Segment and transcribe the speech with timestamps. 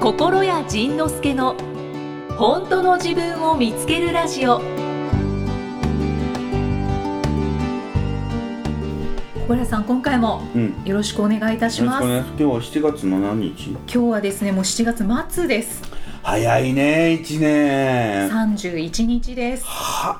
[0.00, 1.54] 心谷仁之助の
[2.36, 4.60] 本当の自分を見つけるラジオ。
[9.46, 10.82] 小倉さん今回もうん。
[10.84, 12.08] よろしくお願いいたします。
[12.08, 12.82] よろしくお願いします。
[12.82, 13.70] 今日は7月の何日？
[13.70, 15.82] 今日はですねもう7月末です。
[16.24, 18.28] 早いね1年。
[18.28, 19.64] 31日です。
[19.66, 20.18] は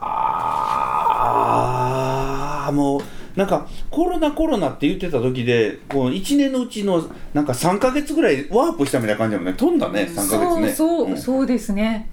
[2.69, 3.01] あもう
[3.37, 7.03] なんかコロナコロナって言ってた時でこう1年のうちの
[7.33, 9.55] なんか3か月ぐらいワープしたみたいな感じだもんね。
[9.55, 10.73] 飛んだね3か月ね。
[10.73, 11.17] そうそう、ん。
[11.19, 12.11] そうですね。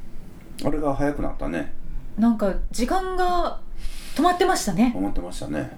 [0.66, 1.74] あれが早くなったね。
[2.18, 3.60] なんか時間が
[4.16, 4.94] 止まってましたね。
[4.96, 5.72] 思ってましたね。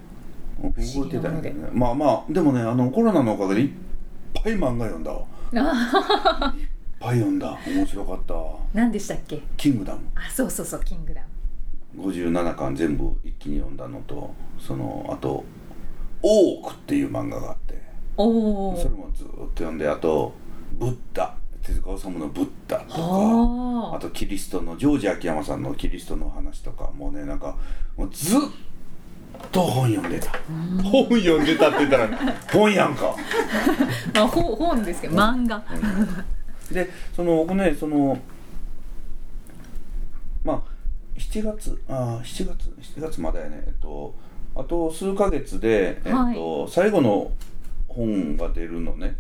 [0.62, 1.53] 思議動いてたよね。
[1.73, 3.70] まあまあでもねあのコロナのおかげでいっ
[4.34, 5.20] ぱい漫画読んだわ。
[5.53, 6.53] いっあ
[6.99, 7.57] ぱい読んだ。
[7.67, 8.34] 面白かった。
[8.73, 9.99] 何でしたっけ「キングダム。
[10.15, 11.27] あそうそうそうキングダム」
[11.97, 15.43] 57巻全部一気に読んだのとそのあと
[16.23, 17.81] 「オーク」っていう漫画があって
[18.15, 18.29] それ
[18.89, 20.33] もずっと読んであと
[20.79, 23.95] 「ブッダ」手塚治虫の「ブッダ」とかあ。
[23.95, 27.55] あとキリストのジョージ秋山さんのキリストの話とかもうねなんか
[27.98, 28.39] もうずっ
[29.51, 30.31] と本読んでた。
[30.83, 32.09] 本読んでたって言ったら
[32.51, 33.15] 本やんか。
[34.13, 35.61] まあ本本ですけど漫画。
[36.71, 38.17] でその僕ねその
[40.43, 40.70] まあ
[41.17, 41.81] 7月？
[41.87, 42.70] あー7月。
[42.98, 43.63] 7月まだやね。
[43.65, 44.15] えっと
[44.55, 47.31] あと数ヶ月で、えっと最後の
[47.87, 49.15] 本が出るのね。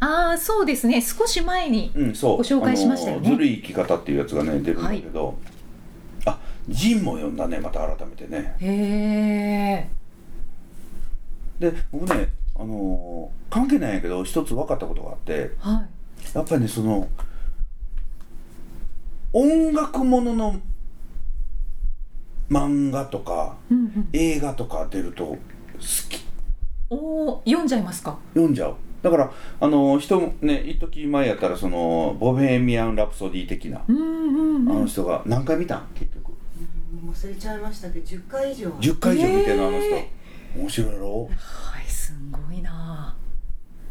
[0.00, 1.00] ああそうですね。
[1.02, 2.36] 少し前にうんそう。
[2.38, 3.26] ご紹介しましたよね。
[3.26, 5.36] あのずるい生き方っていうやつがね出るんだけど、
[6.24, 8.56] あジンも読んだねまた改めてね。
[8.60, 9.88] へ
[11.60, 15.50] えで僕ねあのー関係ないんやけど一つ分かったことがあって。
[15.58, 15.84] は
[16.32, 16.34] い。
[16.34, 17.08] やっぱりねその
[19.32, 20.60] 音楽ものの
[22.50, 24.08] 漫画とかうんうん。
[24.12, 25.38] 映画とか出ると好
[25.78, 26.20] き。
[26.90, 26.96] お
[27.36, 28.18] お読んじゃいますか？
[28.34, 28.74] 読んじゃう。
[29.02, 34.70] だからあの人ね一時前やったらそのボヘミアン・ラプソディ的なうんうんうん。
[34.70, 35.86] あの人が何回見たん？
[35.94, 36.32] 結局。
[36.92, 38.68] うん忘れちゃいましたけど10回以上。
[38.70, 39.86] 10回以上見てるのあの人。
[39.94, 40.10] へ
[40.56, 41.24] 面白いやろ？
[41.24, 43.16] はいすごいな。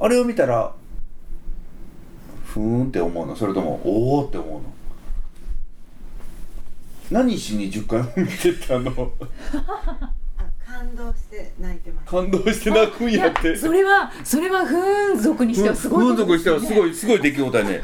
[0.01, 0.73] あれを見たら
[2.45, 3.35] ふーんって思うの。
[3.35, 4.63] それともおおって思うの？
[7.11, 9.11] 何しに10回も見てたの？
[10.37, 12.09] あ感動して泣いてます。
[12.09, 13.55] 感動して泣くんやって。
[13.55, 16.93] それはそれは風俗にしてはすごい風俗してはすごいい。
[16.93, 17.81] すごい出来事やね。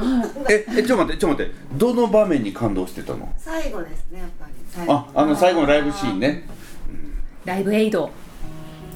[0.49, 1.51] ええちょっと待ってちょっと待って。
[1.73, 3.33] どの場面に感動してたの？
[3.37, 4.53] 最後ですねやっぱり。
[4.69, 6.47] 最後ああの最後のライブシーンね。
[7.43, 8.11] ライブエイド。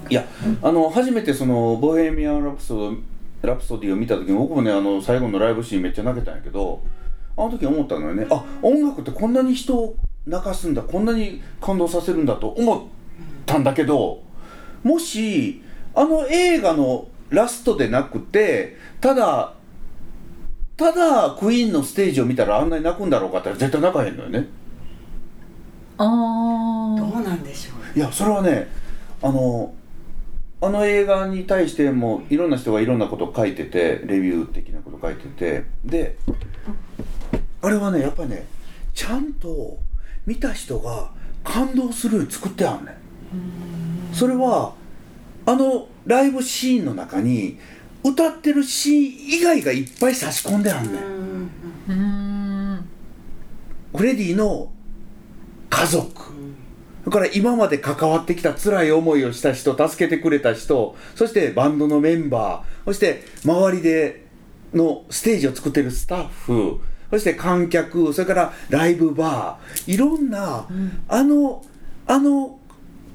[0.09, 0.25] いや
[0.61, 2.93] あの初めてその「ボヘミアン・ラプソ
[3.41, 6.81] ラプソディ」を見た時に僕もねあの最後のライブシーンめっちゃ泣けたんやけど
[7.37, 8.25] あの時思ったのよね。
[8.29, 9.95] あ音楽ってこんなに人を
[10.29, 12.81] 泣かすんだこんなに感動させるんだと思っ
[13.45, 14.21] たんだけど
[14.83, 15.61] もし
[15.95, 19.53] あの映画のラストでなくてただ
[20.77, 24.47] ただクイーンのステージを見たらあんなに泣くんだろうかって絶対泣かへんのよね。
[25.97, 27.99] ああどうなんでしょう。
[27.99, 28.69] いやそれはね
[29.21, 29.73] あの
[30.61, 35.65] あの映画に対してもいろんな人がいろんなことを書いててレビュー的なこと書いてて。
[35.83, 36.17] で
[37.61, 38.47] あれはねやっぱりね
[38.93, 39.79] ちゃんと
[40.29, 41.09] 見た人が
[41.43, 44.13] 感動する作ってあんねん。
[44.13, 44.75] それは
[45.47, 47.57] あのライブシーンの中に
[48.03, 50.99] 歌ってるシーン以外がいっぱい差し込んであんね
[51.95, 52.85] ん。
[53.97, 54.71] フレディの
[55.67, 56.05] 家族。
[57.05, 64.27] それから今まで関わってきた辛い思いをした人助けてくれた人そしてバンドのメンバーそして周りで
[64.73, 70.67] のステージを作ってるスタッフそして観客それからライブバーいろんな、
[71.07, 71.63] あの
[72.05, 72.59] あの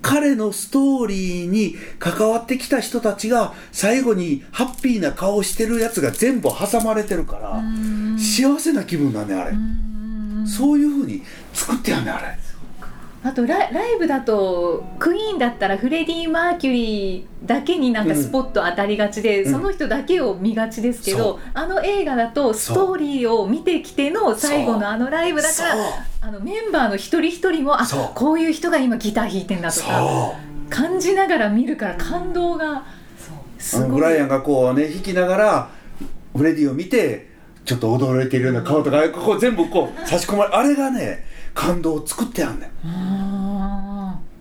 [0.03, 7.63] 彼のストーリーに関わってきた人たちが最後にハッピーな顔してるやつが全部挟まれてるから
[8.19, 9.57] 幸せな気分だねあれ。
[10.47, 11.23] そういうふうに
[11.55, 12.39] 作ってやんねあれ
[13.25, 19.51] あとライライブだとクイーンだったらフレディ・マーキュリーだけになんかスポット当たりがちで、うん。
[19.51, 25.75] その人だけを見がちですけそど、あの映画だとストーリーを見てきての最後のあのライブだから
[26.21, 30.35] あのメンバーの一人一人もあこういう人が今ギター弾いてんだとか
[30.69, 32.85] 感じながら見るから感動が
[33.59, 33.91] すごい。
[33.93, 35.71] ブライアンがこうね弾きながら
[36.37, 37.31] フレディを見て
[37.65, 42.71] ちょっと驚いているような顔とかここ全部こう差し込まれあれがね感動を作ってやんね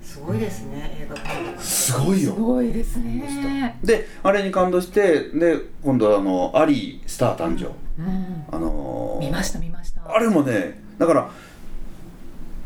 [0.01, 2.33] すごいですね映画館ーすすごいよ。
[2.33, 3.79] ごいですね。
[3.83, 7.71] であれに感動してで今度はあのアリースター誕生、
[8.01, 10.01] うん、あのー見ました見ました。
[10.13, 11.29] あれもねだから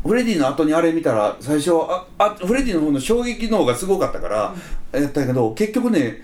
[0.04, 4.54] フレディの後にあれ見たら最初ああフレディの方の衝撃の方がすごかったから、
[4.92, 6.22] やったけど結局ね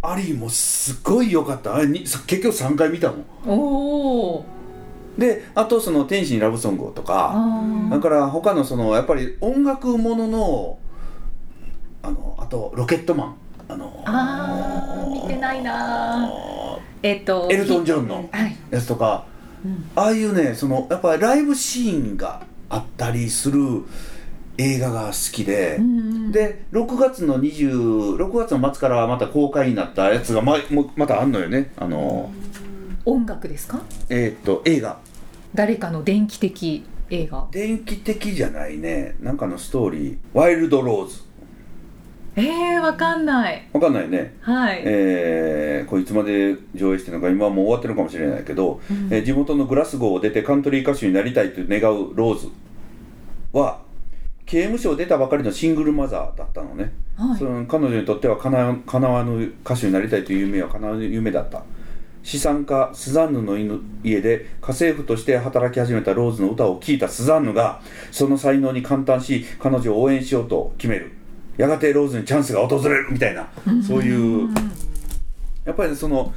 [0.00, 1.74] アリーもすごい良かった。
[1.74, 3.16] あれに結局3回見たの
[3.46, 4.44] おお
[5.18, 10.78] であとその「天使にラブソングを」とかあだから他のそのやっぱり音楽ものの
[12.02, 13.34] あのあと「ロケットマン」
[13.68, 16.28] あのあー見てないな
[17.02, 18.56] えっとエルトン・ジョンのはい。
[18.70, 19.24] やつとか
[19.64, 19.84] うん。
[19.96, 23.60] ああいうねそのやっぱりライブシーンがあったりする
[24.58, 31.72] 映画が好きで、うんで6月の26月の末からまた公開になったやつがまもまたあんのよね。
[31.76, 32.30] あの
[33.04, 33.82] 音楽ですか？
[34.08, 34.98] えーっと映画。
[35.54, 37.46] 誰かの電気的映画。
[37.50, 39.16] 電気的じゃないね。
[39.20, 41.22] なんかのストーリー「ワイルドローズ
[42.34, 44.34] えー、わかんない」わかんないね。
[44.40, 49.08] はい、えー、これいつまで上映してるのか今はもう終わってるかもしれないけど、うん。
[49.10, 52.48] えー地元のグラスゴーを出てカントリー歌手になりたいと願うローズ
[53.52, 53.82] は
[54.46, 57.38] 刑務所を出たばかりのシングルマザーだったのね、はい。
[57.38, 61.62] その彼女にとってはかな叶わぬ歌手になりたいという夢は叶わぬ夢だった
[62.22, 63.56] 資産家スザンヌの
[64.04, 67.80] 家で家政婦として働き始めたローズの歌を聴いたスザンヌが
[68.10, 71.12] その才能に感嘆し彼女を応援しようと決める。
[71.56, 73.48] やがてローズにチャンスが訪れるみたいな
[73.86, 74.48] そういう
[75.64, 76.32] やっぱりねその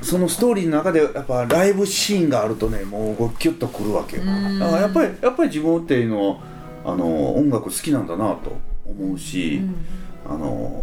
[0.00, 4.22] そのストーリーの中でやっぱライブシーンがあるとねもうこうキュッとくるわけよ。
[4.22, 4.58] うん。
[4.58, 6.38] だからやっぱりやっぱり自分っていうのは
[6.84, 8.56] あの音楽好きなんだなと
[8.86, 9.60] 思うし、
[10.24, 10.82] あの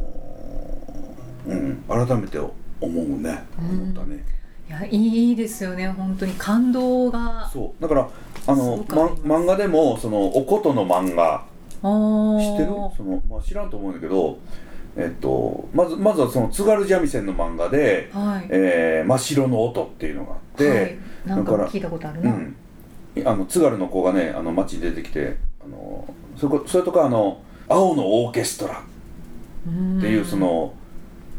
[1.47, 2.39] うん改めて
[2.83, 3.43] 思うね。
[3.57, 4.23] 思ったね、
[4.67, 5.87] いやいいですよね。
[5.87, 7.49] 本当に感動が。
[7.51, 7.81] そう。
[7.81, 8.09] だから
[8.47, 8.85] あの
[9.23, 11.45] ま漫画でもそのおことの漫画。
[11.85, 12.69] お知ってる？
[12.95, 14.39] その、まあ、知らんと思うんだけど
[14.95, 22.55] えっとまずまずはその津軽三味線の漫画ではい、えー真っ白の音っていうのがあって、はい、なんか聞いたことあるな、うん、
[23.25, 26.07] あの津軽の子がねあの街に出てきてあの
[26.37, 30.73] そこそれとかあの「青のオーケストラ」っていうその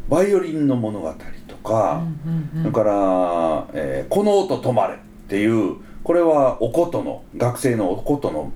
[0.09, 1.15] バイオリンの物語
[1.47, 2.73] とか、うんうんうん。
[2.73, 4.99] それから、えーこの音止まれ」っ
[5.29, 8.53] ていうこれはおことの学生のおことの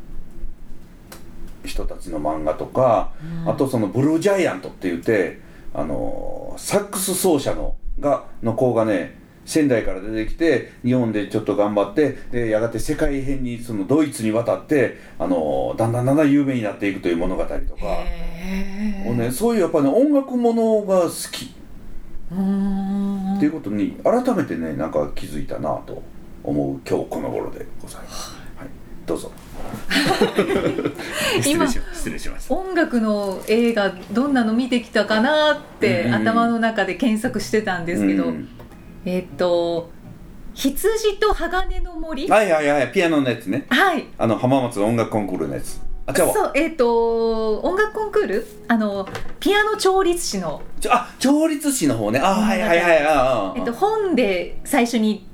[1.65, 3.11] 人たちの漫画とか、
[3.45, 3.51] うん。
[3.51, 5.41] あとそのブルージャイアントって言って
[5.75, 9.18] あのサックス奏者のがの子がね
[9.49, 21.55] 仙台から出てきて日本でちょっと頑張ってでやがて世界編にそのドイツに渡ってあのだんだんだんだん有名になっていくという物語とか、ね、そういうやっぱね音楽ものが好き。
[22.31, 23.37] うーん。
[23.39, 26.03] っていうことに改めてねなんか気づいたなと
[26.45, 28.69] 思う今日この頃でございます、はい、
[29.07, 29.33] どうぞ。
[31.41, 38.49] 失 今礼し失礼しました音楽の映画どんなの見てきたかなって頭の中で検索してたんですけど、うん
[39.11, 39.89] えっと
[40.53, 43.67] 「羊と鋼の森」はいはいはいピアノのやつね。
[43.71, 44.07] はい。
[44.19, 45.81] あの浜松音楽コンクールのやつ。
[46.05, 46.35] あちゃうわ。
[46.35, 48.47] そうえっ、と音楽コンクール？
[48.69, 49.09] あの
[49.41, 52.19] ピアノ調律師の、あ調律師の方ね。
[52.19, 53.55] あはいはいはいああ。
[53.57, 55.28] えっと、本で最初に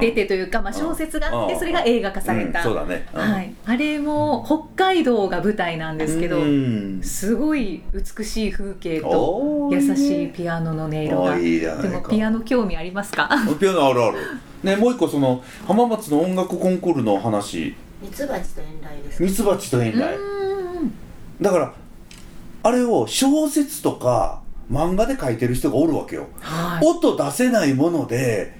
[0.00, 3.20] 出てというか、まあ、小説があってうんそれが映画化された、うんそうだね、うん。
[3.20, 7.00] はい、あれも北海道が舞台なんですけど、うん。
[7.02, 11.36] すごい美しい風景と優しいピアノの音色が。
[11.36, 13.28] でもピアノ興味ありますか？
[13.60, 14.18] ピアノあるある。
[14.62, 17.74] ねもう一個その浜松の音楽コンクールの話。
[18.02, 19.18] ミツバチと遠雷です。
[19.18, 20.18] かミツバチと遠う雷
[21.40, 21.72] だから
[22.62, 26.86] あれを小説とか漫画で書いてる人がおるわけよ、はい。
[26.86, 28.59] 音出せないもので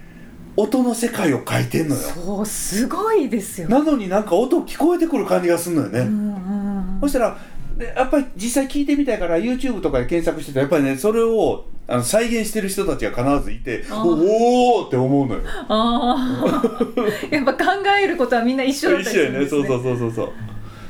[0.57, 2.01] 音の世界を書いてんのよ。
[2.01, 3.69] そうすごいですよ。
[3.69, 7.39] なのになんか音聞こえてくる感じがするのよね、うんうんそしたら
[7.79, 15.41] でやっぱり実際聞いてみたいから YouTube とかで検索してたらやっぱりねそれをあの再現してる人たちが必ずいておおって思うのよ。
[15.69, 16.15] あ
[16.45, 16.63] あ
[17.35, 17.65] やっぱ考
[18.03, 19.65] えることはみんな一緒だったりするんですね。
[19.65, 20.33] そうそうそうそうそう。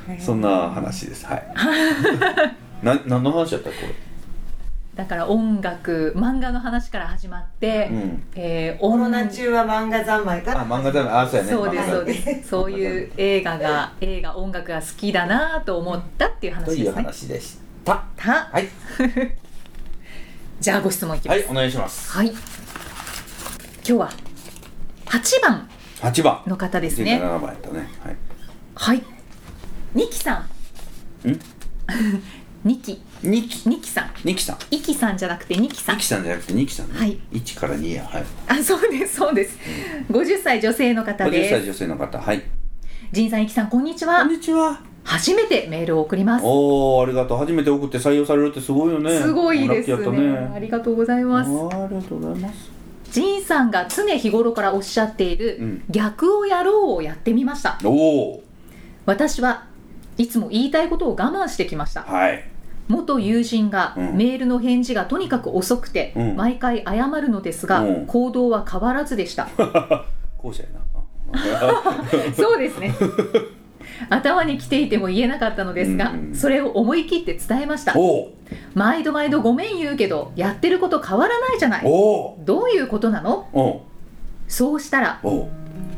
[0.08, 0.20] へー。
[0.20, 1.24] そんな話です。
[1.24, 1.44] はい。
[2.84, 3.76] な何の話やったこ
[5.00, 8.22] だから音楽漫画の話から始まって、れうん。
[8.34, 11.50] えーコロ音ナ中は漫画三昧からあ漫画だなあそうやね。
[11.50, 12.48] そうですそうです。
[12.50, 17.02] そういう映画が映画音楽が好きだなと思ったっていうという話ですね。
[17.02, 18.04] 話でした。
[18.14, 18.32] た。
[18.52, 18.68] はい。
[20.60, 21.40] じゃあご質問いきます。
[21.40, 22.12] はいお願いします。
[22.12, 22.38] はい、今
[23.82, 24.10] 日は
[25.06, 25.66] 8番。
[26.02, 26.42] 8番。
[26.46, 27.18] の方ですね。
[27.22, 27.88] 7番やったね。
[28.04, 28.16] はい。
[28.74, 29.02] はい。
[29.94, 30.44] ニキさ
[31.24, 31.30] ん。
[31.30, 31.40] ん？
[32.64, 34.10] ニキニキニキさん。
[34.24, 34.58] ニキさん。
[34.70, 35.96] イキさんじゃなくてニキさん。
[35.96, 36.98] ニキさんじゃなくてニキさんね。
[36.98, 37.18] はい。
[37.32, 38.24] 1から2やはい。
[38.48, 39.58] あそうですそうです。
[40.10, 41.50] 50歳女性の方50です。
[41.50, 42.42] 歳女性の方はい。
[43.12, 44.80] ジンさんイキさんこんにちこはんにちは。
[45.04, 46.44] 初めてメールを送ります。
[46.46, 47.38] おおありがとう。
[47.38, 49.18] 初めて送って採用されるってすごいよね。
[49.18, 51.50] すごいですラッキーねやったありがとうございます。
[51.50, 52.70] ありがとうございます。
[53.10, 55.84] ジンさんが常日頃からおっしゃっている、うん。
[55.90, 57.78] 逆をやろうをやってみました。
[57.84, 58.42] おお
[59.04, 59.66] 私は
[60.16, 62.02] いつも言いたいことを我慢してきました。
[62.02, 62.44] はい
[62.90, 64.16] 元友人がうん。
[64.16, 66.36] メールの返事がとにかく遅くて、うん。
[66.36, 68.06] 毎回謝るのですが、うん。
[68.06, 69.48] 行動は変わらずでした。
[70.36, 70.80] 後者やな。
[72.36, 72.92] そうですね。
[74.10, 76.34] 頭に来ていても言えなかったのですが、うん。
[76.34, 77.94] それを思い切って伝えました。
[78.74, 81.82] 毎度毎度ごめん言うけどやってること変わらないじゃない。
[81.82, 83.46] どういうことなの？
[84.48, 85.20] そうしたら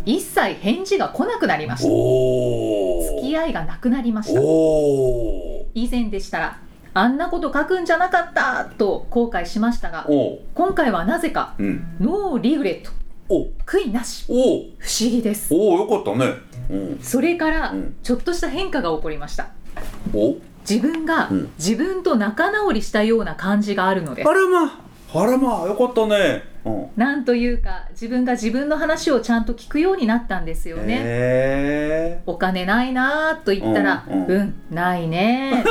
[0.04, 1.88] 一切返事が来なくなりました。
[1.90, 4.40] お付き合いがなくなりました。
[4.42, 6.58] お以前でしたら
[6.94, 10.06] あんなこと書くんじゃなかったと後悔しましたが
[10.54, 11.96] 今回はなぜかうん。
[12.00, 12.90] ノーリグレット。
[13.28, 14.26] お悔いなし。
[14.28, 14.64] おう。
[14.78, 15.54] 不思議です。
[15.54, 16.34] おうよかったね。
[16.70, 16.98] うん。
[17.00, 17.96] それからうん。
[18.02, 19.48] ちょっとした変化が起こりました。
[20.14, 20.36] お
[20.68, 21.50] 自分がうん。
[21.58, 24.28] 自分と仲直りしたような感じがあるのです。
[24.28, 24.66] あらま。
[24.66, 26.42] あらまよかったね。
[26.64, 26.86] うん。
[26.96, 34.42] なんというか自分が自分の話をちゃんと聞くようになったんですよね、へお金ないなーと言ったら、ううん。
[34.42, 35.64] ん、ないね。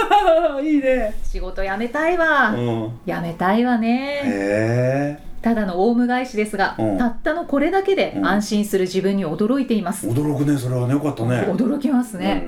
[0.62, 1.16] え いいね。
[1.24, 2.92] 仕事辞めたいわ、うん。
[3.06, 4.22] 辞めたいわね。
[4.24, 6.98] へえただのオウム返しですが、うん。
[7.00, 8.26] たったのこれだけでうん。
[8.28, 11.48] 安心する自分に驚いています、驚くねそれはねよかったね。
[11.48, 12.48] 驚きますね、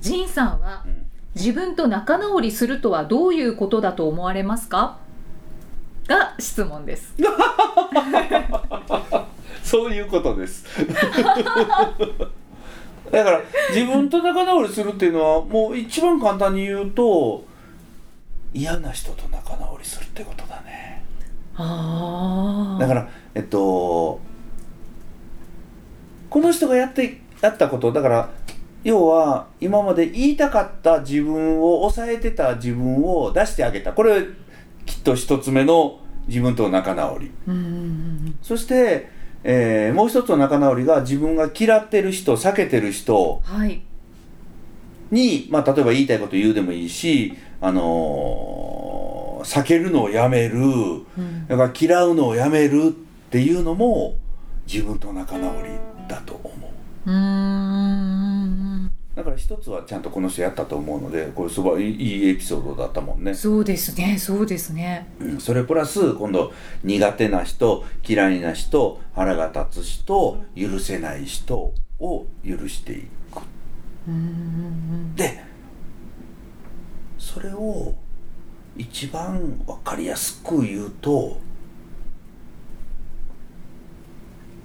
[0.00, 0.96] ジンさんはうんうん。
[1.34, 4.98] 自分と仲直りするとはどういうことだと思われますか？
[6.06, 7.14] が質問です。
[9.62, 10.64] そういうことです。
[13.10, 13.40] だから
[13.74, 17.44] 自分と仲直りするっていうのはもう一番簡単に言うと
[18.54, 21.04] 嫌な人と仲直りするってことだね。
[21.56, 24.20] あだからえっと
[26.30, 28.30] この人がやってやったことだから
[28.84, 33.92] 要は今まで言いたかった自分を抑えてた自分を出してあげた。
[33.92, 34.24] これ
[34.86, 37.30] きっと一つ目の自分との仲直り。
[37.48, 39.08] うんうんそして、
[39.44, 43.40] えーもう一つの仲直りが自分が嫌ってる人避けてる人。
[43.44, 43.82] はい。
[45.10, 50.60] に、まあ、例えば言いたいこと言うでもいいし、あのー避けるのをやめる。
[50.60, 51.46] うん。
[51.48, 52.90] だから嫌うのをやめるっ
[53.30, 54.14] ていうのも
[54.72, 55.70] 自分と仲直り
[56.08, 56.52] だと思
[57.06, 57.10] う。
[57.10, 57.12] う
[59.14, 64.16] だから一つはちゃんとこの人やったと思うのでこれすごいいいエピソードだったもんね、そうですね。
[64.18, 65.06] そうですね。
[65.20, 66.52] うん、それプラス今度
[66.82, 73.42] 苦手な人嫌いな人腹が立つ人許せない人を許していく。
[75.14, 75.42] で
[77.18, 77.94] それを
[78.76, 81.38] 一番分かりやすく言うと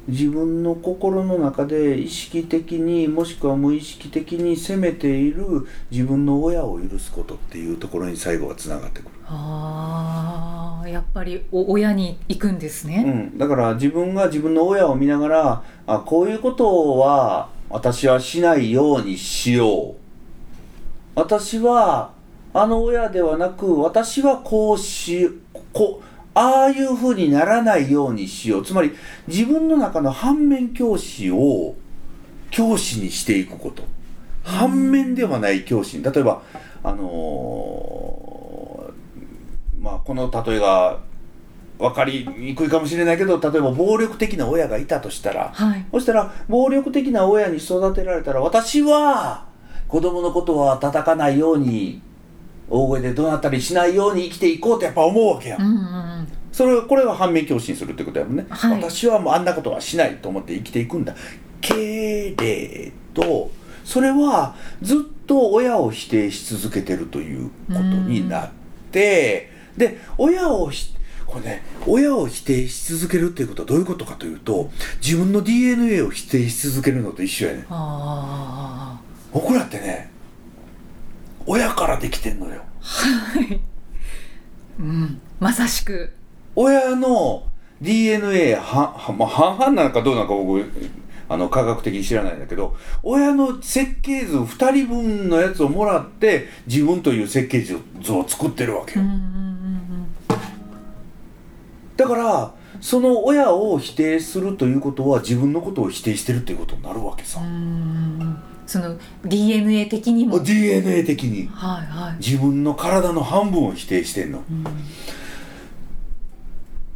[0.08, 19.96] 自分の心の中で意識的にもしくは無意識的に責めている自分の親を許すことっていうところに最後はつながってくる、あーやっぱりお親に行くんですうね、ん、だから自分が自分の親を見ながらあこういうことは私はしないようにしよう。
[21.16, 22.14] 私は
[22.54, 25.30] あの親ではなく私はこうし
[25.74, 26.07] こう
[26.38, 28.64] ああいうふうにならないようにしよう。
[28.64, 28.92] つまり
[29.28, 31.74] 自分の中の反面教師を
[32.52, 33.84] 教師にしていくこと。
[34.44, 35.98] 反面ではない教師。
[35.98, 36.44] に例えば
[36.84, 41.00] あのーまあこの例えが
[41.80, 45.52] 分かりにくいかもしれないけど例えば暴力的な親がいたとしたら。
[45.54, 45.86] はい。
[45.92, 49.46] そしたら暴力的な親に育てられたら私は
[49.88, 52.02] 子供のことは叩かないように
[52.70, 55.78] 大声で怒鳴ったりしないように生きていこうってやっぱ思うわけやん、うんうんう
[56.22, 56.28] ん。
[56.52, 58.82] それこれは反面教師にするってことやもんね、はい。
[58.82, 61.16] 私はもうあんなことはしないと思って生きていくんだ。
[61.62, 63.52] けれど
[63.84, 68.50] それはずっと親を否定し続けてるということになっ
[68.92, 70.94] てで親をひ
[71.26, 74.70] これね親を否定し続けるっていうことはどういうことかというと
[75.02, 77.66] 自分の DNA を否定し続けるのと一緒やねん。
[77.70, 79.00] あ
[79.34, 80.10] 僕らってね
[81.48, 82.62] 親からできてんのよ。
[82.82, 83.60] あはい。
[84.80, 85.22] うん。
[85.40, 86.14] まさしく。
[86.56, 87.48] 親の
[87.82, 90.66] DNA はは、まあ、半々なのかどうなのか僕
[91.30, 97.76] あの科学的に知らないんだけど親の設計図2人分のやつをもらって自分という設計図
[98.12, 99.58] を作ってるわけよ、うんうんうん
[101.98, 107.40] だからその親を否定するということは自分のことを否定してるっていうことになるわけさ。
[107.40, 107.50] うん、う
[108.24, 108.38] ん
[108.68, 110.40] その DNA 的にも。
[110.44, 111.48] DNA 的に。
[111.48, 112.16] はいはい。
[112.18, 114.44] 自分の体の半分を否定してんの。
[114.50, 114.64] うん。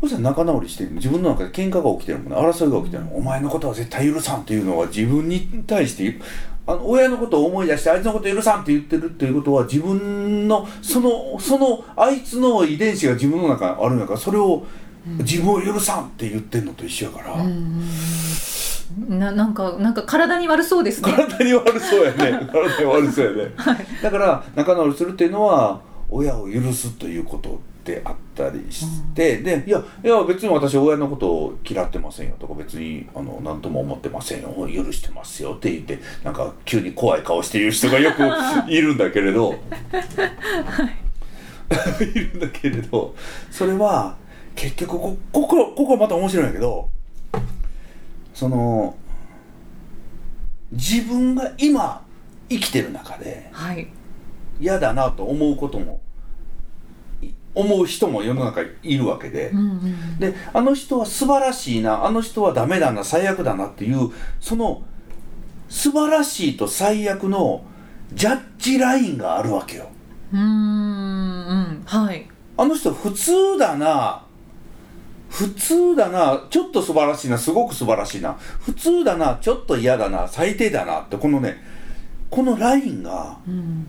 [0.01, 0.93] そしたら仲直りしてんの。
[0.95, 2.37] 自分の中で喧嘩が起きてるもんね。
[2.37, 6.19] 争いが起きてるの、お前のことは絶対許さんっていうのは自分に対して
[6.67, 14.65] あの親のことを思い出してあいつのこと許さんって言ってるっていうことは自分のそのそのあいつの遺伝子が自分の中にあるんやからそれを
[15.05, 18.50] 自分を許さんって言ってんのと一緒やから、うんうんうん
[18.97, 21.11] ななんかなんか体に悪そうですね。
[21.11, 22.47] 体に悪そうやね。
[22.51, 23.51] 体に悪そうやね、
[24.01, 34.49] だから仲直りするっていうのは親を許すということであったりして、で「いやいや別に私親のことを嫌ってませんよ」とか「別にあの何とも思ってませんよ。
[34.67, 38.21] 許してますよ」って言ってなんか急に怖い顔して言う人がよく
[38.71, 39.55] いるんだけれど、
[41.99, 43.15] い、 るんだけれど。
[43.49, 44.15] それは
[44.55, 46.89] 結局こここここはまた面白いんだけど
[48.41, 48.95] その
[50.71, 52.03] 自分が今
[52.49, 53.87] 生きてる中ではい。
[54.59, 56.01] 嫌だなと思うことも
[57.21, 60.19] い思う人も世の中にいるわけで、うんうん。
[60.19, 64.81] であの人は素晴らしいなあの人はダメだな最悪だなっていうその
[65.69, 67.63] 素晴らしいと最悪の
[68.11, 69.89] ジャッジラインがあるわけよ。
[70.33, 71.83] うーんうん。
[71.85, 72.27] はい。
[72.57, 74.25] あの人普通だな
[75.31, 78.33] 普通だなちょっと素晴らしいなすごく素晴らしいな。
[78.59, 81.55] 普通だなちょっと嫌だな最低だなってこのね
[82.29, 83.87] このラインがうん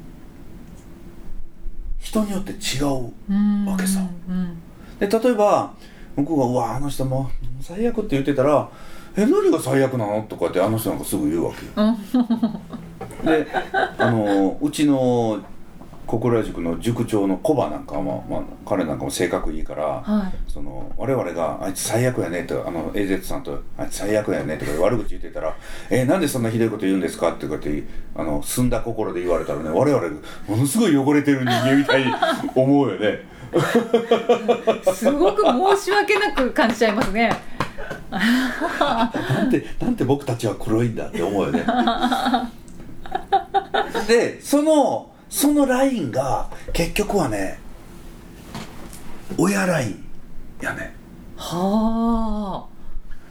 [1.98, 4.00] 人によって違ううんわけさ。
[4.28, 4.56] うん。
[5.00, 5.72] で例えば
[6.14, 7.28] 向こうが「うわあの人も
[7.60, 8.68] う最悪」って言ってたら
[9.16, 11.96] 「え何が最悪なの?」とかってあの人なんかすぐ言うわけよ。
[13.24, 13.46] で
[13.98, 15.40] あのうちの
[16.12, 25.54] 小倉塾の塾長のコバなんかも、まあ、彼なんかも性格いいから、はいその我々が「あいつ最悪やね」とあの AZ さんと「あいつ最悪やね」とか悪口言ってたら
[25.88, 27.82] 「えなんでそんなひどいこと言うんですか?」ってこうやって
[28.14, 30.06] あの澄んだ心で言われたらね我々
[30.46, 32.12] ものすごい汚れてる人間みたいに
[32.54, 33.20] 思うよね。
[34.94, 35.42] すごく
[35.76, 37.30] 申し訳なく感じちゃいますね
[38.10, 39.10] な
[39.44, 41.64] んでなんで僕たちは黒いんだって思うよね
[44.08, 47.58] でそのそのラインが結局はね
[49.38, 50.04] 親ライン
[50.60, 50.94] やね。
[51.36, 52.66] は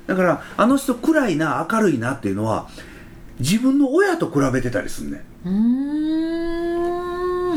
[0.07, 2.67] だからあの人暗いな明るいなっていうのは
[3.39, 7.10] 自分の親と比べてたりすんねん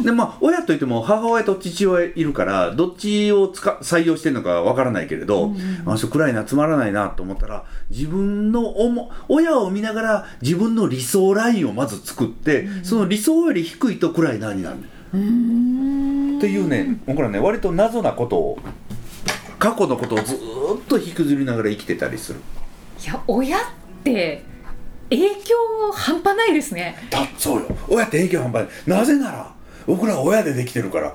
[0.04, 18.58] でまあ親といっても母親と父親いるからどっちを使採用してるのかわからないけれど、うんうんあ暗いなつまらないなと思ったら自分の思親を見ながら自分の理想ラインをまず作って、その理想より低いと暗いなになる、っていうね僕らね割と謎なことを
[19.58, 22.40] 過去のことをずーっと引きずりながら生きてたりする。
[23.02, 23.60] いや親っ
[24.02, 24.42] て
[25.10, 25.54] 影響
[25.92, 26.96] 半端ないですね。
[27.10, 27.68] だそうよ。
[27.88, 28.98] 親って影響半端ない。
[28.98, 29.54] なぜなら
[29.86, 31.14] 僕らは親でできてるから。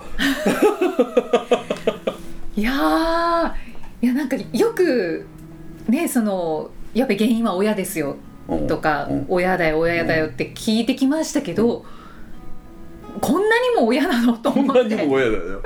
[2.55, 3.53] いやー
[4.01, 5.25] いやなんかよく
[5.87, 8.67] ねそのやっぱり原因は親ですようん。
[8.67, 9.25] とか、うん。
[9.29, 11.85] 親だよ親だよって聞いてきましたけど、
[13.21, 14.95] こんなにも親なのとこん思って。
[14.95, 15.61] なにも親だよ。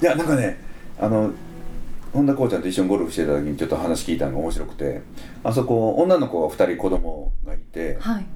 [0.00, 0.60] いやなんかね
[0.98, 1.30] あの
[2.12, 5.02] 本田こうちゃんと一緒にゴルフしてた時にちょっと話聞いたのが面白くて
[5.44, 8.26] あそこ女の子が2人子供がいてはい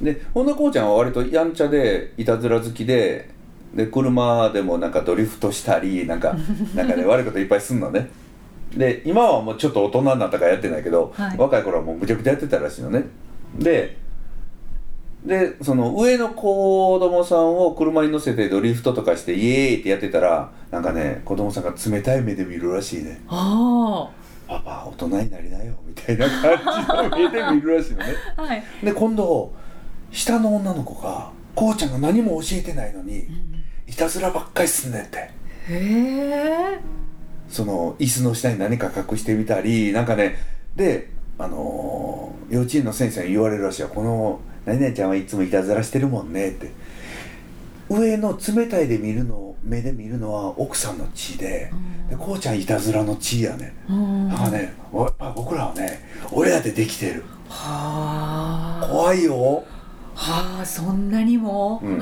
[0.00, 3.30] で本田こうちゃんは割とやんちゃでいたずら好きで
[3.74, 6.36] で車でもなんかドリフトしたりなんか
[6.74, 8.08] なんかね悪いこといっぱいすんのね。
[8.76, 11.38] で今はもうちょっと大人になったからやってないけど、はい。
[11.38, 13.04] 若い頃はもうむちゃくちゃやってたらしいのね。
[13.58, 13.96] で
[15.24, 23.20] でその上の子供さんを車に乗せてドリフトとかしてイエーイってやってたらなんかね子供さんが冷たい目で見るらしいね。
[23.28, 24.08] あ
[24.46, 28.06] 「パパ大人になりなよ」みたいな感じの目で見るらしいのね。
[28.36, 29.52] あ はい、で今度
[30.10, 33.26] 下の女の子がこうちゃんが何も教えてないのに
[33.86, 35.18] いたずらばっかりすんねんって。
[35.18, 35.30] へ
[35.68, 36.78] え。
[37.48, 40.36] その椅子の下に何か隠してみたりなんかね
[40.74, 46.70] であのー幼稚園の先生に言われるらしいよこの何々ちゃんはいつもいたずらしてるもんねって。
[47.88, 51.72] 上の冷たいで見るの目で見るのは奥さんの血で
[52.10, 54.28] でこうちゃんいたずらの血やねうん。
[54.28, 56.00] だからねおやっぱ僕らはね
[56.32, 57.24] 親でできてる。
[57.48, 58.88] はあ。
[58.88, 59.64] 怖いよ
[60.16, 61.98] はあそんなにも、うん、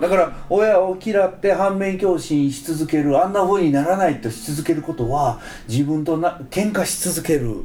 [0.00, 7.64] だから親を嫌って反面教師にし続けるあんな風にならないとし続けることは自分とな喧嘩し続ける。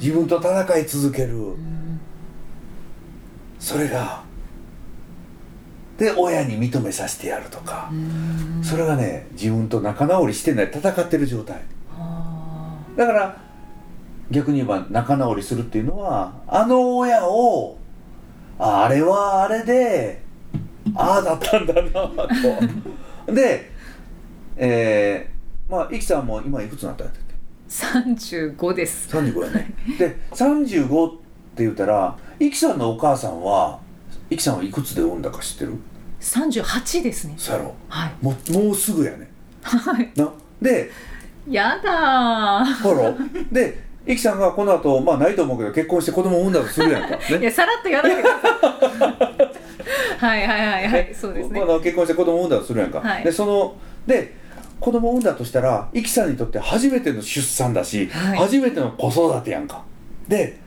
[0.00, 1.56] 自分と戦い続ける、
[3.58, 4.22] それが
[5.98, 7.92] で親に認めさせてやるとか、
[8.62, 11.60] それがね自分と仲直りしてない戦ってる状態。
[11.90, 13.36] はだから
[14.30, 17.76] 逆に言えば仲直りするっていうのはあの親を
[18.58, 20.22] ああれはあれで
[20.94, 22.22] ああだったんだなと。
[23.32, 23.70] で
[24.56, 27.34] えー、まあイキさんも今いくつになったんだっけ？
[27.86, 28.00] あ
[28.58, 29.08] 35です。
[29.16, 29.74] 35やね。
[29.98, 31.12] で35っ
[31.56, 33.78] て言ったらイキさんのお母さんは
[34.30, 35.72] イキさんはいくつで産んだか知ってる
[36.20, 37.34] ？38ですね。
[37.36, 37.74] そうやろ。
[37.88, 38.12] はい。
[38.22, 39.30] もうもうすぐやね。
[39.62, 40.10] はい。
[40.14, 40.28] な
[40.62, 40.90] で
[41.48, 42.82] やだー。
[42.82, 43.12] ほら。
[43.50, 47.38] でイキさんがこの後まあないと思うけど結婚して子供を産んだとするやんか、 ね。
[47.40, 50.18] いやさらっと言わないでください。
[50.18, 51.14] はいはいはいはい。
[51.14, 51.60] そうですね。
[51.60, 53.24] まだ結婚して子供を産んだとするやんか、はい。
[53.24, 53.74] でその
[54.06, 54.34] で
[54.78, 58.38] 子供を産んだとしたらイキさんにとって初めての出産だし、はい。
[58.38, 59.82] 初めての子育てやんか。
[60.28, 60.58] で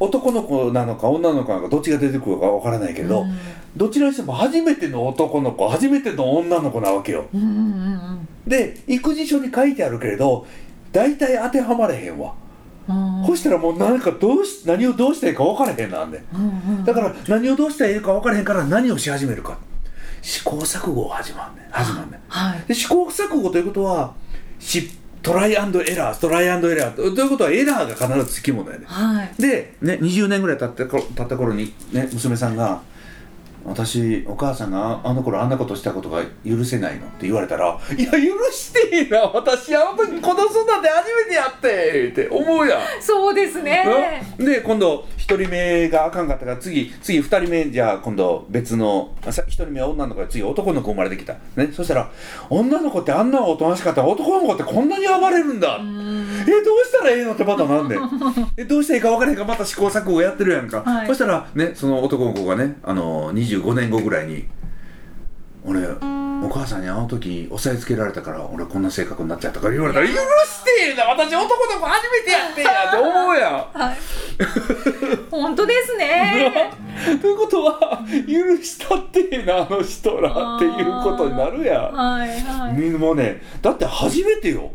[0.00, 3.38] 男の子なのか女の子なのかどっちが出てくるかわからないけど、うん。
[3.76, 7.26] どちらにしても初めての男の子初めての女の子なわけよ。
[7.32, 10.46] うんうんうんで育児書に書いてあるけれど
[10.92, 12.45] 大体当てはまれへんわ、うん
[13.26, 16.84] そしたらもう何かどうし何をどうしたらいいか分からへんなんでうんうん。
[16.84, 19.58] だから何をどうしたらいいか分からへんから何をし始めるか。
[20.22, 21.70] 試行錯誤が始まんねん。
[21.70, 22.20] 始まんねん。
[22.28, 22.62] はい。
[22.68, 24.14] で試行錯誤ということは
[24.58, 24.90] し
[25.22, 29.42] トライアンドエラートライアンドエラーということはエラーが必ずつきものやねはい。
[29.42, 32.80] で、ね、20年ぐらい経った頃経った頃に、ね、娘さんが
[33.66, 38.18] 「私お母さんがああの頃あんなことしたことが許せないの?」って言われたら「いや許
[38.52, 42.80] してえな私あの時子供育て初めてやって」って思うやん。
[43.00, 52.10] そうですねで今度1人目があかんかったから次次2人目じゃあ今度別のあさ1人目は女の子で次男の子生まれてきた、ね、そしたら
[52.48, 55.80] 女の子ってあんなおとなしかったら男の子ってこんなに暴れるんだ。
[55.80, 57.96] えどうしたらええのってまたなんで。
[58.56, 61.06] えどうしたらいいか分からへんからまた試行錯誤やってるやんか、はい。
[61.08, 64.44] そしたらねその男の子がねあの25年後ぐらいに
[65.66, 65.80] 「俺
[66.44, 70.18] お母さんにあの時押さえつけられたから俺こんな性格になっちゃったから言われたら「許し
[70.64, 73.52] てえな私男の子初めてやってんや」 って思うやん。
[73.52, 73.96] はい。
[75.30, 76.70] 本当ですね。
[77.20, 82.90] ということは許したってえなあの人らっていうことになるやはいはい。
[82.90, 84.70] もうねだって初めてよ。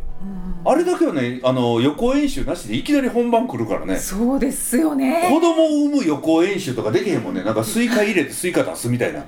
[0.64, 3.98] あれだけはねあの予行演習なしでいきなり本番来るからね。
[3.98, 5.28] そうですよね。
[5.30, 7.44] 子供を産む予行演習とかできへんもんね。
[7.44, 9.24] なんかスイカ入れてスイカ出すみたいな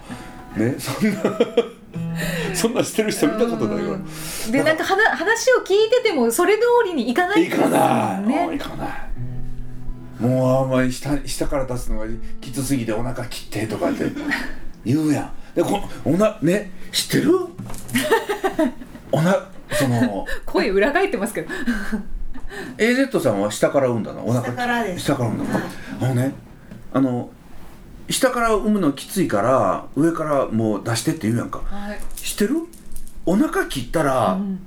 [0.57, 1.21] ねそんな
[2.53, 3.93] そんなんしてる人見たことないわ。
[3.93, 4.51] うん。
[4.51, 8.59] でなんか話話を聞いててもそれ通りにいかないいかない、もうねい。
[8.59, 8.89] かない。
[10.19, 12.05] もうあんまり下下から出すのが
[12.39, 14.05] きつすぎてお腹切ってとかって。
[14.85, 15.31] 言うやん。
[15.55, 17.31] でこおなね知ってる？
[19.11, 19.35] おな
[19.71, 21.49] その声裏返ってますけど。
[22.77, 24.27] AZ さんは下から産んだの？
[24.27, 24.45] お腹。
[24.45, 25.05] 下からです。
[25.05, 25.63] 下から産んだの、はい。
[26.01, 26.33] あのね
[26.93, 27.29] あの
[28.09, 31.59] 下から産むのきついから上からもう出してって言うやんか。
[31.65, 31.99] はい。
[32.15, 32.55] 知ってる？
[33.25, 34.59] お腹切ったら、うん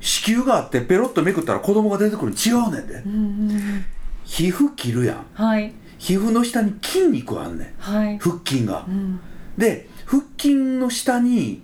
[0.00, 2.94] 子宮があってペロッとめくったら子供が出てくるの違うねんで。
[2.94, 3.84] うんうん
[4.24, 5.26] 皮膚切るやん。
[5.34, 5.72] はい。
[5.96, 7.80] 皮膚の下に筋肉あんねん。
[7.80, 8.18] はい。
[8.18, 8.84] 腹筋が。
[8.88, 9.20] うん。
[9.56, 11.62] で腹筋の下に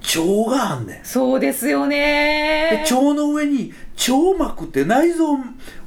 [0.00, 1.04] 腸があんねん。
[1.04, 3.74] そうですよでね腸の上に
[4.08, 5.38] 腸膜って内臓を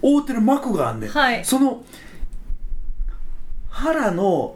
[0.04, 1.44] 覆ってる膜があんねん、はい。
[1.44, 1.84] その
[3.76, 4.56] 腹の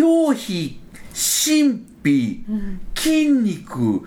[0.00, 0.80] 表皮
[1.12, 4.06] 真皮うん筋肉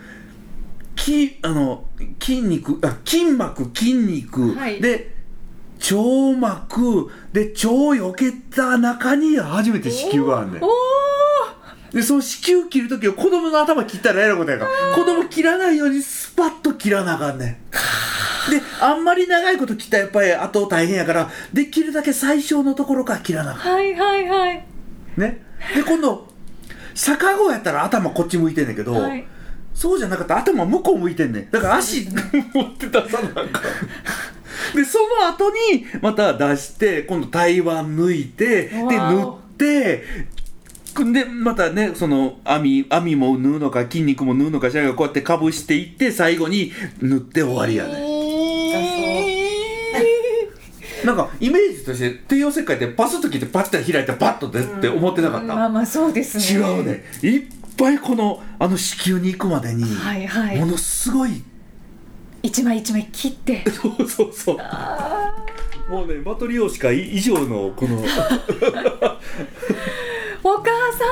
[0.96, 1.86] きあの
[2.20, 4.82] 筋肉あ筋膜筋肉、はい。
[4.82, 5.16] で
[5.80, 5.96] 腸
[6.36, 10.62] 膜で腸をよけた中に初めて子宮があんねん。
[11.94, 17.58] でその子宮切る時は子供の頭切ったらえらいことやから子供切らないようにスパッと切らなあかんねん
[18.50, 24.66] であんまり長いこと切ったらやっぱり後大変やからできるだけ最小のところから切らなはいはいはい。
[25.18, 25.44] ね。
[25.76, 26.28] で今度
[26.94, 29.26] 逆子やったら頭こっち向いてんねんけど、はい。
[29.74, 31.52] そうじゃなかったら頭向こう向いてんねん。
[31.52, 32.08] だから足
[32.54, 33.46] 持って出さなあかん。
[34.76, 40.04] でその後にまた出して今度台湾抜いてで塗って
[41.14, 48.17] でまたねその網網も縫うのか筋肉も縫うのかしらがこうやってかぶしていって最後に塗って終わりやね
[51.08, 56.60] なんかイメージとして帝王切開ってパスッと切ってパッて開いてパッと出って思ってなかった、まあまあそうですね。
[56.60, 57.02] 違うね。
[57.22, 57.44] いっ
[57.78, 60.60] ぱいこのあの子宮に行くまでに、はいはい。
[60.60, 61.42] ものすごい
[62.44, 63.64] 一枚一枚切って。
[63.72, 64.58] そうそうそう。
[64.60, 65.34] あ
[65.90, 68.08] もうねマトリオーシカ以上のこのー
[70.44, 71.06] お母さ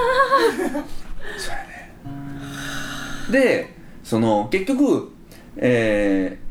[3.30, 3.32] ん。
[3.32, 5.14] でその結局
[5.56, 6.45] えー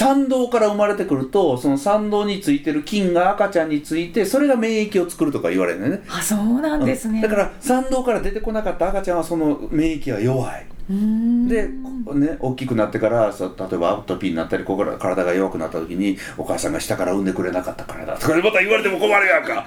[0.00, 6.02] 産道から生まれてくるとその産道についてる菌が赤ちゃんについてそれが免疫を作るとか言われるんだよね。
[6.08, 7.20] あそうなんですね。
[7.20, 10.66] だから産道から出てこなかった赤ちゃんはその免疫が弱い。
[10.88, 11.68] で、
[12.04, 19.66] こね、大きくなってから例えばアトピーになったりここから体が弱くなった時にお母さんが下から産んでくれなかったからだとかまた言われても困るやんか。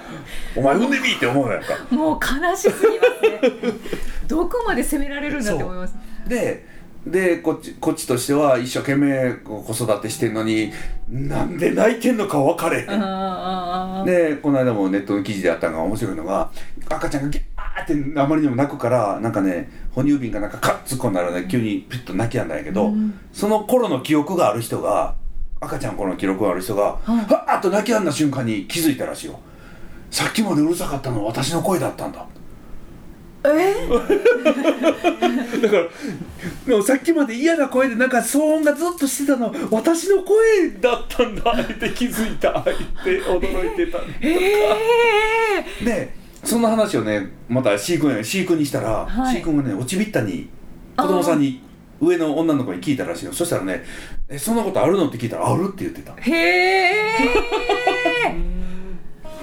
[0.56, 1.68] お前産んでみーって思うやんか。
[1.90, 3.72] もう悲しすぎますね。
[4.26, 5.94] どこまで責められるんだって思います。
[6.26, 6.73] で
[7.06, 10.72] でこっちこっちとしては一生懸命こう子育てしてんのに
[11.08, 12.86] なんで泣いてんのか分かれへん。
[14.06, 16.50] でこの間もネットの記事であったのが面白いのが
[16.88, 25.16] 赤ちゃんがギャーってあまりにも泣くからなんかね哺乳瓶がなんかカッ突っ込んだらね急にピッと泣きやんだんやけど、うんその頃の記憶がある人が
[25.60, 27.16] 赤ちゃんの頃の記録がある人が、はい。
[27.32, 29.40] はーっと泣きやんだ瞬間に気づいたらしいよ。
[30.10, 32.24] さっきまでうるさかったのは私の声だったんだ
[33.46, 33.74] え
[35.60, 35.84] だから
[36.66, 42.70] でもさっきまで嫌な声でなんか騒音がずっとしてたの私の声だったんだって気づいたって
[43.22, 43.98] 驚いてた。
[44.20, 44.30] え
[45.82, 49.34] えでそんな話をねまた飼育員飼育にしたら、はい。
[49.36, 50.48] 飼育員がね落ちびったに
[50.96, 51.62] 子供さんに
[52.00, 53.84] 上の女の子に聞いたらしいよそしたらね
[54.28, 56.12] 「えそんなことあるの?」って聞いたら「ある」って言ってた。
[56.18, 56.94] へえ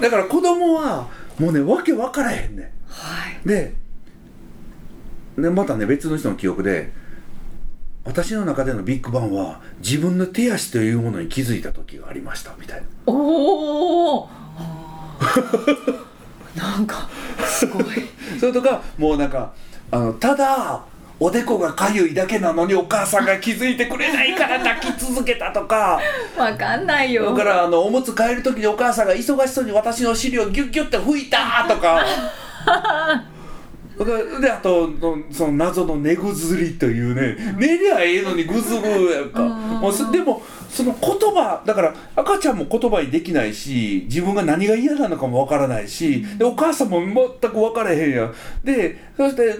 [0.00, 3.46] だから子供はもうねわけ分からへんねはい。
[3.46, 3.74] んで
[5.36, 6.92] でまたね別の人の記憶で
[8.04, 12.86] 私の中でのビッグバンは自分の手足というものに気づいた時がありましたみたいな。
[13.06, 14.28] おお
[16.56, 17.08] なんか
[17.46, 17.84] すごい。
[18.40, 19.52] それとかもうなんか
[19.90, 20.82] あのただ
[21.20, 26.00] おでこがかゆいだけなのにお母さんが気づいてくれないから 泣き続けたとか。
[26.36, 27.26] わかんないよ。
[27.36, 32.04] だからあのおむつ替える時にお母さんが忙しそうに私の尻をギュッギュッて拭いたとか
[34.40, 39.42] であとのその謎の寝ぐずりというね寝りゃええのにぐずぐやんか。
[39.42, 48.34] もうそでもその言葉だから赤ちゃんも言葉にできないし自分が何が嫌なのかもわからないしでお母さんも全く分からへんやん。
[48.64, 49.56] でそしてで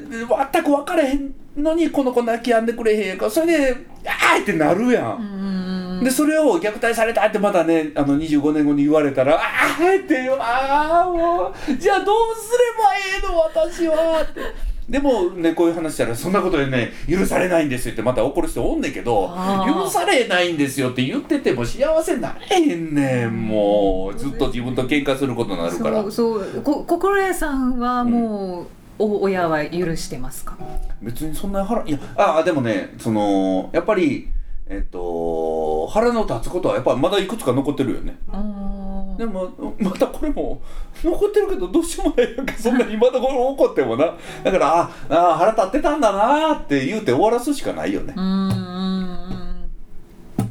[0.53, 3.31] 全く分からへんのにこの子泣き止んでくれへんやんか。
[3.31, 5.62] それで「あー!」ってなるやん。
[6.03, 9.41] でそれを虐待されたってまたねあの25年後に言われたら「あ
[9.81, 11.77] あ!」って「ああもう。
[11.79, 14.41] じゃあどうすればええの私は」って。
[14.89, 19.31] でもねこういう話したらそんなことでね許されないんですよってまた怒る人おんねんけど
[19.65, 24.19] 許されないんですよって言ってても幸せになれへんねんもう。
[24.19, 26.03] ずっと自分と喧嘩することになるから。
[26.03, 26.63] そうそう。
[26.63, 28.67] こ心得さんはもう、
[28.99, 30.57] お親は許してますか？
[31.01, 34.29] 別にそんな腹いやああでもねそのやっぱり
[34.69, 38.17] えっと腹の立つことはやっぱまだいくつか残ってるよね。
[38.31, 40.63] あでもまたこれも
[41.03, 44.15] 残ってるけどどうしようもないやんかそんなにまだこれ怒ってもな。
[44.45, 48.15] だからああ腹立ってたんだなって言うて終わらすしかないよね。
[48.17, 49.71] うーん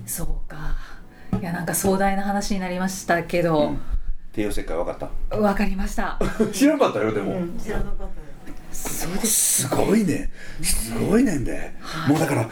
[0.06, 0.76] そうか。
[1.40, 3.82] いやなんか壮大な話になりましたけど、うん。
[4.34, 6.20] 帝王切開分かっわかりました。
[6.20, 8.31] た 知らなかったよでも、知らなかったです
[8.72, 10.32] そうですすごいね。
[10.62, 11.74] すごいねんで、
[12.08, 12.50] もうだから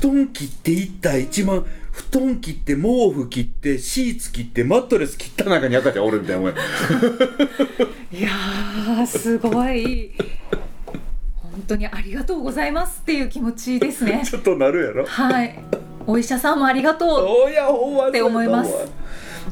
[0.00, 6.52] 布団切っていった一番布団切って毛布切ってシーツ切ってマットレス切った中に赤ちゃんおるみたいなお前。
[8.12, 10.12] いやーすごい。
[11.36, 14.22] 本当にありがとうございますっていう気持ちですね。
[14.28, 15.06] ちょっとなるやろ。
[15.06, 15.58] はい。
[16.06, 18.72] お医者さんもありがとうって思います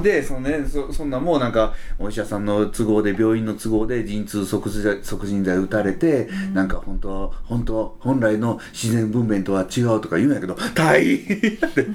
[0.00, 11.86] でそのねそそんなもうなんかお医者さんの都合で病院の都合で陣痛促進剤打たれて、なんか本当は本当は本来の自然分娩とは違うとか言うんやけど大変やで。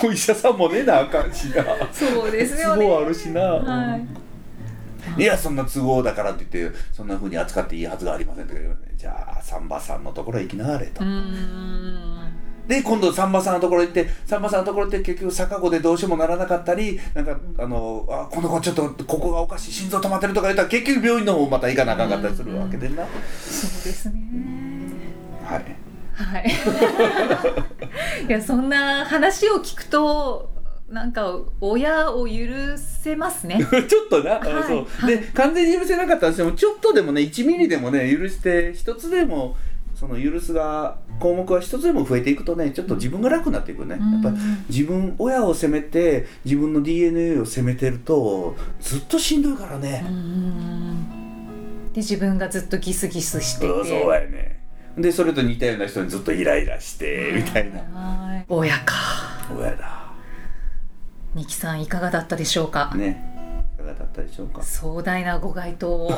[0.02, 1.64] お医者さんもねなあかんしな。
[1.92, 2.82] そうですよね。
[2.82, 4.06] 都合あるしな、はい。
[5.18, 24.22] いやそんな都合だからって言ってそんなふうに扱っていいはずがありませんとか言われてじゃあ産婆さんのところへ行きなはれと、うーんで今度さんまさんのところ行ってさんまさんのところって結局逆子でどうしようもならなかったりなんかあのあこの子ちょっとここがおかしい心臓止まってるとか言ったら結局病院の方また行かなあかんかったりするわけでな、そうですね。
[25.44, 25.64] はい。
[26.14, 26.52] はい。
[28.28, 30.48] いやそんな話を聞くと
[30.88, 32.32] なんか親を許
[32.76, 33.58] せますね。
[33.88, 34.42] ちょっとな、はい。
[34.62, 34.86] そう。
[34.86, 39.56] はいで完全に許せなかったとしてもちょっとでもね1ミリでもね許して一つでも
[40.00, 44.12] その許すが項目が一つでも増えていくとねちょっと自分が楽になっていくね、うん。
[44.14, 53.66] やっぱ自分親を責めて自分の DNA を責めてるとずっとしんどいからね、うーんで自分がずっとギスギスしてて。
[53.66, 54.58] そうやね。
[54.96, 57.80] でそれと似たような人にずっとイライラしてみたいな。
[57.80, 58.46] はい。
[58.48, 58.94] 親か。
[59.54, 60.00] 親だ。
[61.34, 63.29] ミキさんいかがだったでしょうか、ね。
[63.29, 63.29] い
[63.80, 64.62] かがだったでしょうか？
[64.62, 66.10] 壮大なご回答を。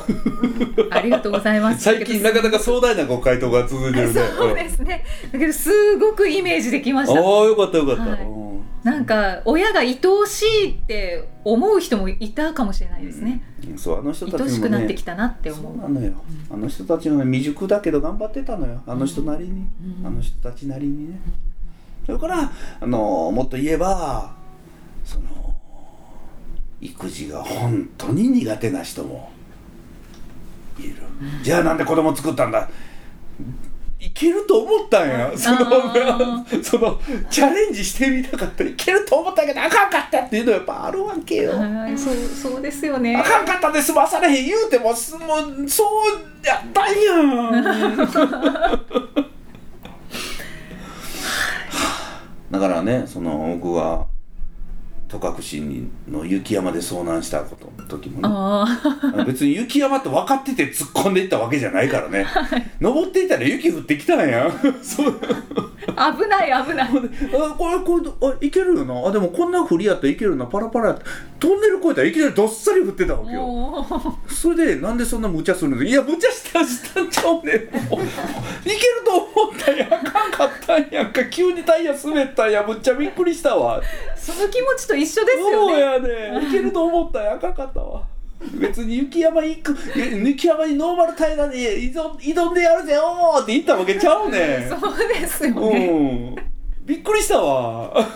[0.90, 1.82] ありがとうございます。
[1.84, 4.20] 最近なかなか壮大なご回答が続いてるね。
[4.36, 5.04] そうですね。
[5.32, 7.20] だけどすごくイメージできました。
[7.20, 8.20] ああよかったよかった、はい。
[8.22, 8.62] うん。
[8.82, 13.78] なんか親が愛おしいって思う人もいたかもしれないですね、うん。
[13.78, 14.50] そうあの人たちもね。
[14.50, 15.62] 愛しくなってきたなって思う。
[15.78, 16.14] そうなのよ、
[16.50, 18.82] あの人たちのね未熟だけど頑張ってたのよ。
[18.86, 19.66] あの人なりに、
[20.00, 20.06] うん。
[20.06, 21.20] あの人たちなりにね。
[22.04, 24.34] それからあのもっと言えば
[25.04, 25.51] その
[26.82, 29.30] 育児が本当に苦手な人も
[30.78, 30.96] いる、
[31.42, 32.68] じゃあなんで子供作ったんだ？
[34.00, 35.30] いけると思ったんや。
[35.36, 38.64] そのあそのチャレンジしてみたかった。
[38.64, 43.14] いけると思ったけどあかんかったっていうのはやっぱあるわけよ、はいそうそうですよね。
[43.16, 45.88] あかんかったで済まされへん言うてもすもうそう
[46.44, 47.60] やったんや。
[47.60, 47.62] ん
[52.50, 54.06] だからねその僕は
[55.18, 58.20] 戸隠の雪山で遭難したこと時もね。
[58.24, 62.26] あ別に雪山って分かってて突っ込んでいったわけじゃないからね、
[62.80, 64.50] 登っていたら雪降ってきたんや。
[64.82, 65.20] そう。
[65.54, 66.88] あ危ない危ない。
[66.88, 69.08] あこれこれあいけるよな。
[69.08, 70.46] あでもこんな降りやったらいけるな。
[70.46, 70.98] パラパラや
[71.38, 74.18] トンネル越えたらいきなりどっさり降ってたわけよ。
[74.28, 75.82] それでなんでそんな無茶するの？
[75.82, 77.70] いや無茶したしたんちゃうねんいける
[79.04, 81.24] と思ったんやあかんかったんやんか。
[81.26, 82.62] 急にタイヤ滑ったんや。
[82.62, 83.80] むっちゃびっくりしたわ。
[84.16, 86.48] その気持ちと一緒ですよそうねやね。
[86.48, 88.06] いけると思ったんやあかんかったわ
[88.58, 94.68] 別に雪山行くえ雪山にノーマル平らで挑挑んでやるぜおーって言ったわけちゃうねん。
[94.68, 96.36] そうですようねん。
[96.84, 98.08] びっくりしたわ。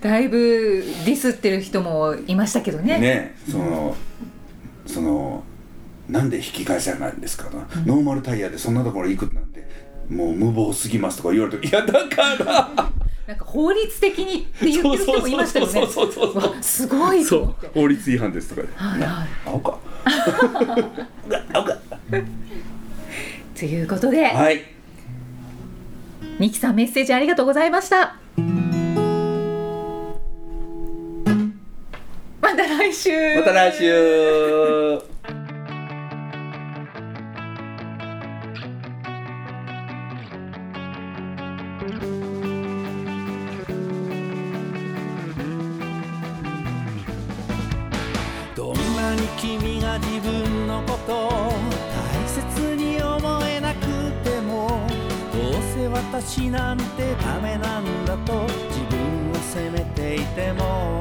[0.00, 2.98] だいぶディスってる人もいましたけどね。
[2.98, 3.96] ねその
[4.86, 5.42] その
[6.08, 9.66] なんで引き返せないんですかな、ノーマルタイヤでそんなところ行くなんて
[10.08, 12.92] もう無謀すぎますとか言われていやだから
[13.26, 15.72] なんか法律的にって言ってる人もいましたよね。
[15.72, 19.28] そうそうそうそうそうわすごいとそう法律違反ですとかはいはい。
[19.44, 19.78] 青か。
[21.52, 21.76] 青か。
[23.58, 24.62] ということで、はい。
[26.38, 28.16] ミキさんメッセージありがとうございました。
[32.40, 33.36] また来週。
[33.36, 35.15] また来週
[51.06, 53.86] と大切に思えなく
[54.24, 54.68] ても
[55.32, 60.98] どうせ私なんてダメなんだと自分を責めていても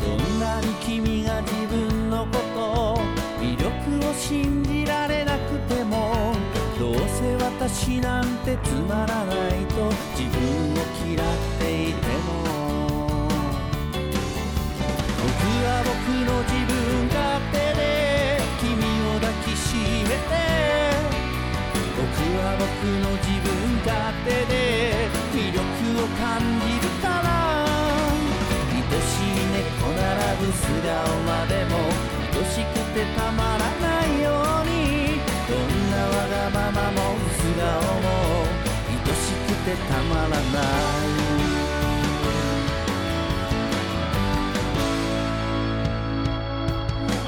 [0.00, 3.00] どんなに君が自分のこと
[3.40, 6.34] 魅力を信じられなくても
[6.76, 11.26] どうせ私なんてつまらないと自分を嫌っ
[11.60, 12.38] ていても。
[15.20, 15.34] 僕
[15.64, 17.07] は僕の自分
[22.56, 22.64] 僕
[23.02, 23.48] の自分
[23.84, 23.92] 勝
[24.24, 24.54] 手で
[25.34, 25.60] 魅力
[26.02, 27.28] を感じるから。
[28.70, 30.88] 愛しい猫ならぶ素顔
[31.26, 31.72] までも
[32.32, 34.26] 愛しくてたまらないよ
[34.62, 34.72] うに。
[35.48, 36.96] どんなわがままも
[37.36, 37.62] 素顔
[38.02, 38.06] も
[38.88, 40.38] 愛しくてたまらない。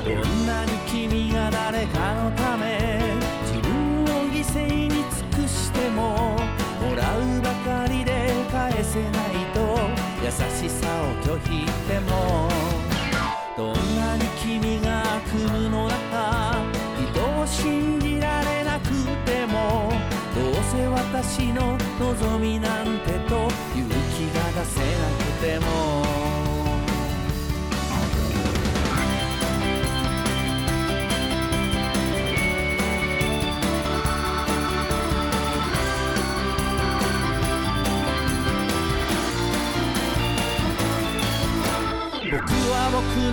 [0.04, 2.59] どんなに君が誰かのため
[6.00, 6.36] も
[6.80, 9.60] もらうばかりで返せないと
[10.24, 12.48] 優しさを拒否しても
[13.56, 16.64] どんなに君が悪夢の中
[17.12, 18.88] 人を信じられなく
[19.26, 19.92] ても
[20.34, 23.89] どうせ私の望みなんてと勇気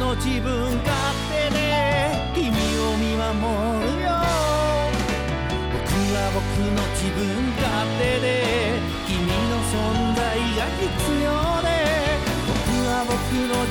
[0.08, 0.96] の自分勝
[1.28, 3.36] 手で君を見守
[3.84, 4.08] るよ。
[5.76, 5.84] 僕
[6.16, 7.20] は僕の自分
[7.60, 7.68] 勝
[8.00, 9.76] 手で君の存
[10.16, 10.24] 在
[10.56, 11.68] が必要で
[12.48, 12.56] 僕
[12.88, 13.20] は僕
[13.52, 13.67] の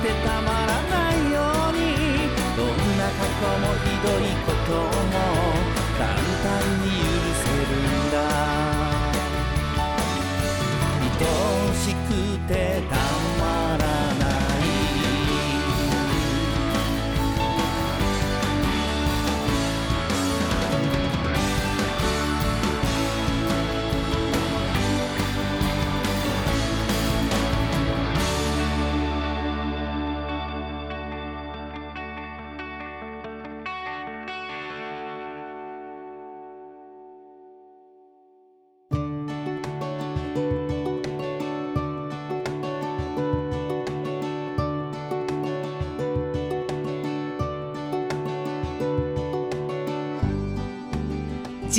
[0.00, 1.36] くてたまらないよ
[1.68, 1.84] うに
[2.56, 5.16] どんな過去もひどいことも
[5.98, 6.48] 簡単
[6.80, 8.16] に許せるんだ。
[11.20, 11.26] 愛
[11.76, 12.08] しく
[12.48, 12.52] て